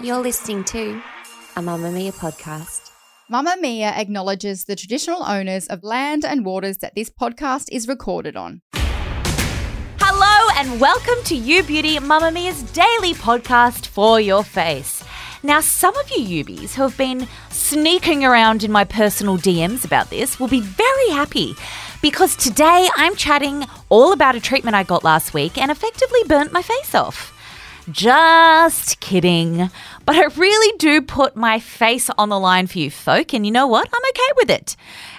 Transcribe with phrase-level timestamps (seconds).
[0.00, 1.02] You're listening to
[1.56, 2.90] a Mamamia podcast.
[3.30, 8.62] Mamamia acknowledges the traditional owners of land and waters that this podcast is recorded on.
[10.00, 15.04] Hello and welcome to You Beauty, Mamamia's daily podcast for your face.
[15.42, 20.08] Now, some of you Ubies who have been sneaking around in my personal DMs about
[20.08, 21.54] this will be very happy
[22.00, 26.50] because today I'm chatting all about a treatment I got last week and effectively burnt
[26.50, 27.33] my face off.
[27.90, 29.68] Just kidding.
[30.06, 33.52] But I really do put my face on the line for you folk, and you
[33.52, 33.88] know what?
[33.92, 34.76] I'm okay with it.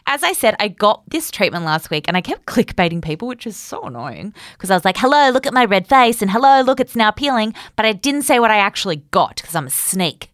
[0.07, 3.45] As I said, I got this treatment last week and I kept clickbaiting people, which
[3.45, 6.61] is so annoying because I was like, hello, look at my red face, and hello,
[6.61, 7.53] look, it's now peeling.
[7.75, 10.31] But I didn't say what I actually got because I'm a snake.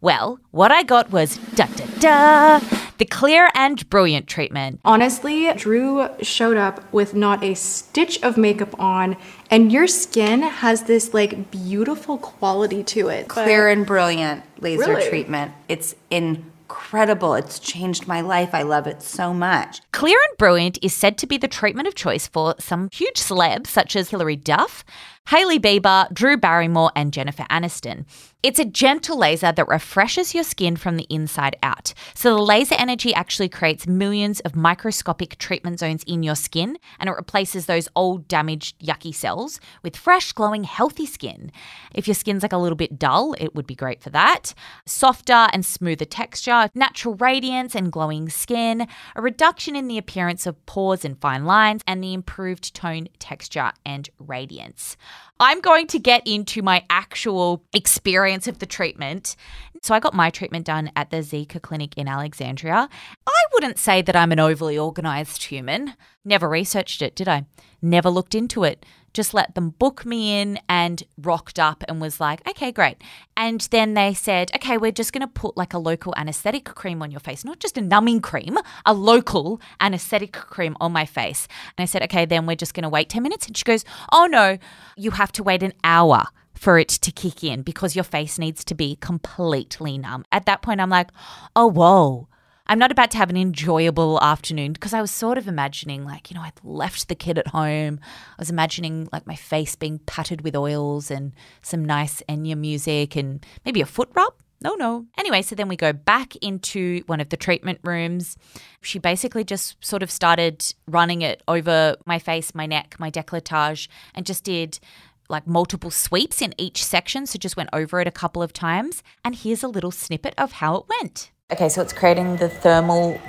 [0.00, 4.78] Well, what I got was da da da, the clear and brilliant treatment.
[4.84, 9.16] Honestly, Drew showed up with not a stitch of makeup on,
[9.50, 13.26] and your skin has this like beautiful quality to it.
[13.26, 15.08] clear and brilliant laser Really?
[15.08, 15.50] treatment.
[15.68, 17.34] It's incredible.
[17.34, 18.50] It's changed my life.
[18.54, 19.80] I love it so much.
[20.02, 23.68] Clear and Brilliant is said to be the treatment of choice for some huge celebs
[23.68, 24.84] such as Hilary Duff,
[25.28, 28.04] Hailey Bieber, Drew Barrymore, and Jennifer Aniston.
[28.42, 31.94] It's a gentle laser that refreshes your skin from the inside out.
[32.12, 37.08] So the laser energy actually creates millions of microscopic treatment zones in your skin and
[37.08, 41.52] it replaces those old, damaged, yucky cells with fresh, glowing, healthy skin.
[41.94, 44.54] If your skin's like a little bit dull, it would be great for that.
[44.86, 50.64] Softer and smoother texture, natural radiance and glowing skin, a reduction in the appearance of
[50.64, 54.96] pores and fine lines, and the improved tone, texture, and radiance.
[55.38, 59.36] I'm going to get into my actual experience of the treatment.
[59.82, 62.88] So, I got my treatment done at the Zika Clinic in Alexandria.
[63.26, 65.94] I wouldn't say that I'm an overly organized human.
[66.24, 67.44] Never researched it, did I?
[67.82, 68.86] Never looked into it.
[69.12, 72.96] Just let them book me in and rocked up and was like, okay, great.
[73.36, 77.02] And then they said, okay, we're just going to put like a local anesthetic cream
[77.02, 81.46] on your face, not just a numbing cream, a local anesthetic cream on my face.
[81.76, 83.46] And I said, okay, then we're just going to wait 10 minutes.
[83.46, 84.58] And she goes, oh no,
[84.96, 86.24] you have to wait an hour
[86.54, 90.24] for it to kick in because your face needs to be completely numb.
[90.30, 91.10] At that point, I'm like,
[91.56, 92.28] oh, whoa.
[92.72, 96.30] I'm not about to have an enjoyable afternoon because I was sort of imagining, like,
[96.30, 98.00] you know, I'd left the kid at home.
[98.02, 103.14] I was imagining, like, my face being patted with oils and some nice Enya music
[103.14, 104.32] and maybe a foot rub.
[104.62, 105.04] No, no.
[105.18, 108.38] Anyway, so then we go back into one of the treatment rooms.
[108.80, 113.88] She basically just sort of started running it over my face, my neck, my decolletage,
[114.14, 114.80] and just did
[115.28, 117.26] like multiple sweeps in each section.
[117.26, 119.02] So just went over it a couple of times.
[119.26, 121.32] And here's a little snippet of how it went.
[121.52, 123.20] Okay, so it's creating the thermal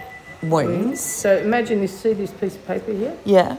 [0.41, 1.01] wounds.
[1.01, 3.17] So imagine this, see this piece of paper here?
[3.25, 3.57] Yeah.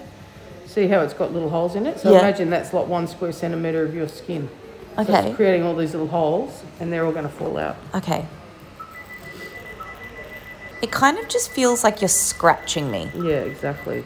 [0.67, 2.01] See how it's got little holes in it?
[2.01, 2.21] So Yeah.
[2.21, 4.49] imagine that's like one square centimetre of your skin.
[4.97, 5.29] So Okay.
[5.29, 7.77] it's creating all these little holes and they're all going to fall out.
[7.95, 8.25] Okay.
[10.81, 13.11] It kind of just feels like you're scratching me.
[13.15, 14.05] Yeah, exactly.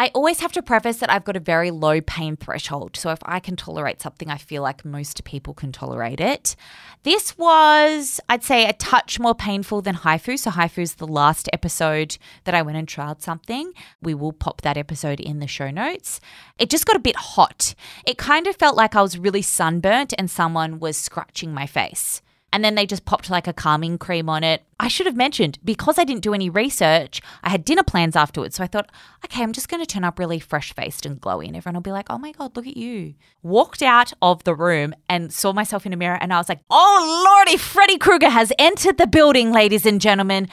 [0.00, 2.96] I always have to preface that I've got a very low pain threshold.
[2.96, 6.56] So if I can tolerate something, I feel like most people can tolerate it.
[7.02, 10.38] This was, I'd say, a touch more painful than HIFU.
[10.38, 13.74] So HIFU's the last episode that I went and tried something.
[14.00, 16.18] We will pop that episode in the show notes.
[16.58, 17.74] It just got a bit hot.
[18.06, 22.22] It kind of felt like I was really sunburnt and someone was scratching my face
[22.52, 24.62] and then they just popped like a calming cream on it.
[24.78, 28.56] I should have mentioned because I didn't do any research, I had dinner plans afterwards.
[28.56, 28.90] So I thought,
[29.24, 31.82] okay, I'm just going to turn up really fresh faced and glowy, and everyone will
[31.82, 33.14] be like, oh my God, look at you.
[33.42, 36.60] Walked out of the room and saw myself in a mirror, and I was like,
[36.70, 40.48] oh lordy, Freddy Krueger has entered the building, ladies and gentlemen.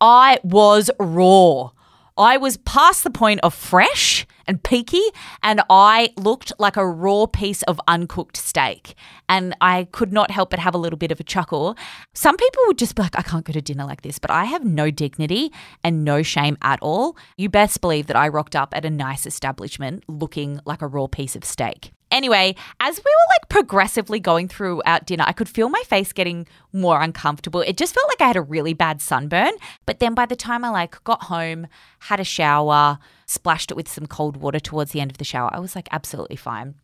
[0.00, 1.70] I was raw.
[2.18, 5.02] I was past the point of fresh and peaky,
[5.40, 8.96] and I looked like a raw piece of uncooked steak.
[9.28, 11.76] And I could not help but have a little bit of a chuckle.
[12.14, 14.46] Some people would just be like, I can't go to dinner like this, but I
[14.46, 15.52] have no dignity
[15.84, 17.16] and no shame at all.
[17.36, 21.06] You best believe that I rocked up at a nice establishment looking like a raw
[21.06, 21.92] piece of steak.
[22.18, 26.12] Anyway, as we were like progressively going through our dinner, I could feel my face
[26.12, 27.60] getting more uncomfortable.
[27.60, 29.52] It just felt like I had a really bad sunburn.
[29.86, 31.68] But then by the time I like got home,
[32.00, 35.48] had a shower, splashed it with some cold water towards the end of the shower,
[35.52, 36.74] I was like absolutely fine.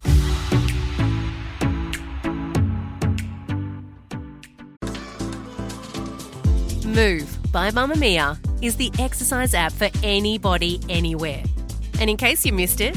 [6.86, 11.42] Move by Mamamia is the exercise app for anybody, anywhere.
[11.98, 12.96] And in case you missed it,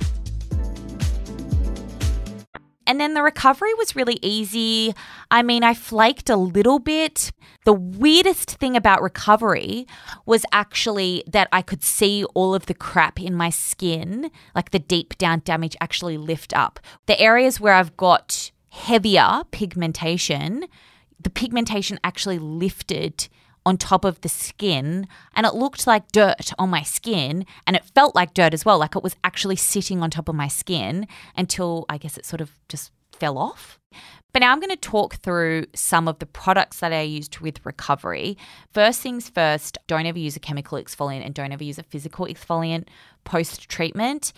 [2.91, 4.93] And then the recovery was really easy.
[5.31, 7.31] I mean, I flaked a little bit.
[7.63, 9.87] The weirdest thing about recovery
[10.25, 14.79] was actually that I could see all of the crap in my skin, like the
[14.79, 16.81] deep down damage, actually lift up.
[17.05, 20.65] The areas where I've got heavier pigmentation,
[21.17, 23.29] the pigmentation actually lifted
[23.65, 27.85] on top of the skin and it looked like dirt on my skin and it
[27.93, 31.07] felt like dirt as well like it was actually sitting on top of my skin
[31.37, 33.79] until I guess it sort of just fell off.
[34.33, 37.63] But now I'm going to talk through some of the products that I used with
[37.65, 38.37] recovery.
[38.73, 42.25] First things first, don't ever use a chemical exfoliant and don't ever use a physical
[42.25, 42.87] exfoliant
[43.25, 44.31] post treatment.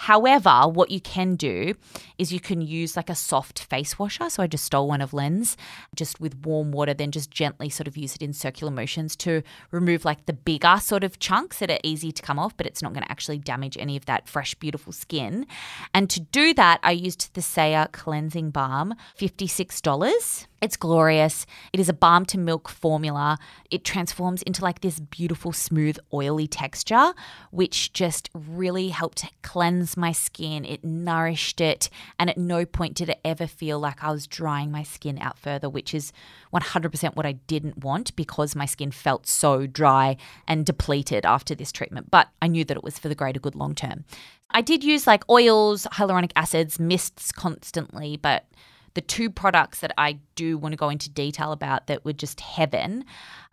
[0.00, 1.74] However, what you can do
[2.16, 4.30] is you can use like a soft face washer.
[4.30, 5.58] So I just stole one of Len's
[5.94, 9.42] just with warm water, then just gently sort of use it in circular motions to
[9.70, 12.80] remove like the bigger sort of chunks that are easy to come off, but it's
[12.80, 15.46] not going to actually damage any of that fresh, beautiful skin.
[15.92, 20.46] And to do that, I used the Saya Cleansing Balm, $56.
[20.60, 21.46] It's glorious.
[21.72, 23.38] It is a balm to milk formula.
[23.70, 27.14] It transforms into like this beautiful, smooth, oily texture,
[27.50, 30.66] which just really helped cleanse my skin.
[30.66, 31.88] It nourished it.
[32.18, 35.38] And at no point did it ever feel like I was drying my skin out
[35.38, 36.12] further, which is
[36.52, 41.72] 100% what I didn't want because my skin felt so dry and depleted after this
[41.72, 42.10] treatment.
[42.10, 44.04] But I knew that it was for the greater good long term.
[44.50, 48.46] I did use like oils, hyaluronic acids, mists constantly, but
[48.94, 52.40] the two products that I do want to go into detail about that were just
[52.40, 53.04] heaven.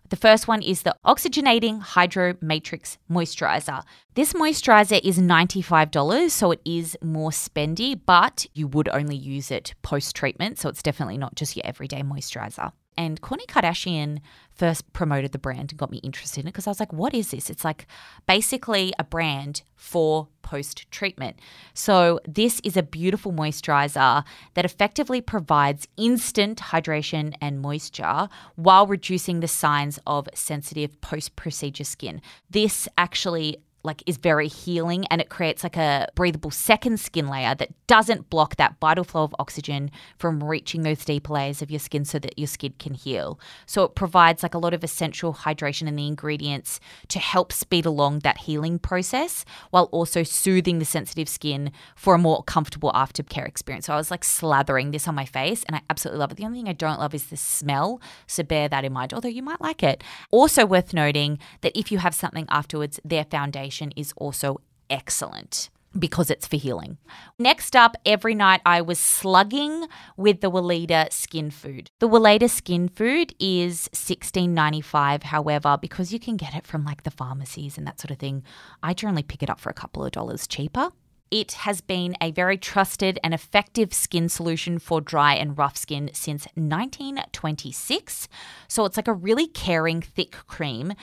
[0.10, 3.84] The first one is the Oxygenating Hydro Matrix Moisturizer.
[4.14, 9.74] This moisturizer is $95, so it is more spendy, but you would only use it
[9.82, 12.72] post treatment, so it's definitely not just your everyday moisturizer.
[12.98, 14.20] And Kourtney Kardashian
[14.56, 17.14] first promoted the brand and got me interested in it because I was like, what
[17.14, 17.50] is this?
[17.50, 17.86] It's like
[18.26, 21.40] basically a brand for post treatment.
[21.74, 24.24] So, this is a beautiful moisturizer
[24.56, 31.84] that effectively provides instant hydration and moisture while reducing the signs of sensitive post procedure
[31.84, 32.22] skin.
[32.50, 37.56] This actually like is very healing and it creates like a breathable second skin layer
[37.56, 41.80] that doesn't block that vital flow of oxygen from reaching those deeper layers of your
[41.80, 43.40] skin so that your skin can heal.
[43.66, 46.80] So it provides like a lot of essential hydration in the ingredients
[47.10, 52.20] to help speed along that healing process while also soothing the sensitive skin for a
[52.20, 53.86] more comfortable aftercare experience.
[53.86, 56.38] So I was like slathering this on my face and I absolutely love it.
[56.38, 58.02] The only thing I don't love is the smell.
[58.26, 60.04] So bear that in mind, although you might like it.
[60.32, 66.30] Also worth noting that if you have something afterwards, their foundation is also excellent because
[66.30, 66.98] it's for healing.
[67.40, 71.90] Next up, every night I was slugging with the Weleda Skin Food.
[72.00, 75.24] The Weleda Skin Food is $16.95.
[75.24, 78.44] However, because you can get it from like the pharmacies and that sort of thing,
[78.84, 80.92] I generally pick it up for a couple of dollars cheaper.
[81.30, 86.10] It has been a very trusted and effective skin solution for dry and rough skin
[86.14, 88.30] since 1926.
[88.70, 90.94] So it's like a really caring, thick cream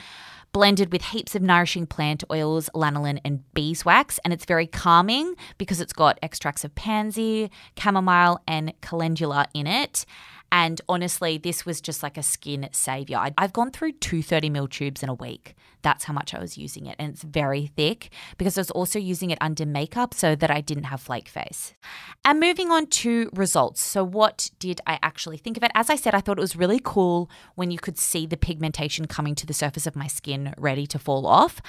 [0.55, 4.21] blended with heaps of nourishing plant oils, lanolin, and beeswax.
[4.23, 10.05] And it's very calming because it's got extracts of pansy, chamomile, and calendula in it.
[10.55, 13.19] And honestly, this was just like a skin savior.
[13.37, 15.53] I've gone through two 30 ml tubes in a week.
[15.81, 16.95] That's how much I was using it.
[16.97, 20.61] And it's very thick because I was also using it under makeup so that I
[20.61, 21.73] didn't have flake face.
[22.23, 23.81] And moving on to results.
[23.81, 25.71] So, what did I actually think of it?
[25.75, 29.07] As I said, I thought it was really cool when you could see the pigmentation
[29.07, 31.61] coming to the surface of my skin ready to fall off.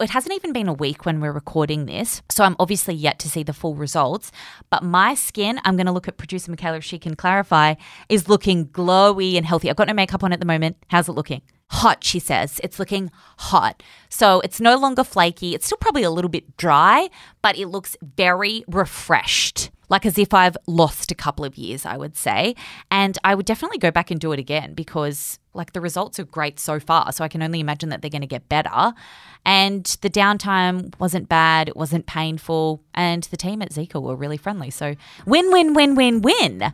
[0.00, 3.28] It hasn't even been a week when we're recording this, so I'm obviously yet to
[3.28, 4.32] see the full results.
[4.68, 7.76] But my skin, I'm going to look at producer Michaela if she can clarify,
[8.08, 9.70] is looking glowy and healthy.
[9.70, 10.76] I've got no makeup on at the moment.
[10.88, 11.42] How's it looking?
[11.70, 12.60] Hot, she says.
[12.62, 13.82] It's looking hot.
[14.08, 15.54] So it's no longer flaky.
[15.54, 17.08] It's still probably a little bit dry,
[17.42, 21.96] but it looks very refreshed like as if I've lost a couple of years, I
[21.96, 22.54] would say.
[22.90, 26.24] And I would definitely go back and do it again because like the results are
[26.24, 27.12] great so far.
[27.12, 28.92] So I can only imagine that they're going to get better.
[29.46, 34.38] And the downtime wasn't bad, it wasn't painful, and the team at Zika were really
[34.38, 34.70] friendly.
[34.70, 34.94] So
[35.26, 36.72] win, win, win, win, win.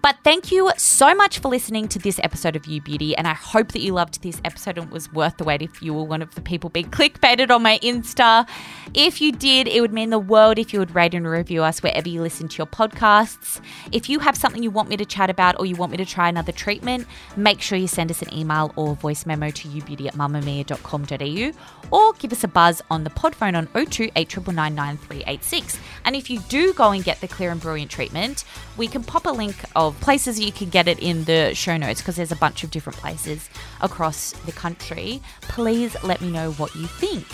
[0.00, 3.34] But thank you so much for listening to this episode of You Beauty, and I
[3.34, 6.04] hope that you loved this episode and it was worth the wait if you were
[6.04, 8.48] one of the people being clickbaited on my Insta.
[8.94, 11.82] If you did, it would mean the world if you would rate and review us
[11.82, 13.60] wherever you listen to your podcasts.
[13.90, 16.06] If you have something you want me to chat about or you want me to
[16.06, 17.06] try another treatment,
[17.36, 21.52] make sure you send us an email or voice memo to youbeauty at mamamia.com.au
[21.90, 26.40] or give us a buzz on the pod phone on 02 8999 And if you
[26.48, 28.44] do go and get the Clear and Brilliant treatment,
[28.76, 32.00] we can pop a link of places you can get it in the show notes
[32.00, 33.48] because there's a bunch of different places
[33.80, 35.22] across the country.
[35.42, 37.26] Please let me know what you think.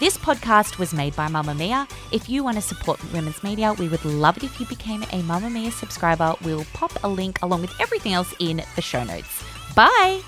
[0.00, 1.90] This podcast was made by Mamamia.
[2.12, 5.22] If you want to support women's media, we would love it if you became a
[5.22, 6.34] Mamamia subscriber.
[6.44, 9.42] We'll pop a link along with everything else in the show notes.
[9.78, 10.22] Bye.